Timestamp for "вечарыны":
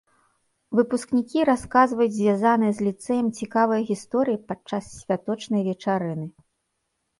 5.71-6.27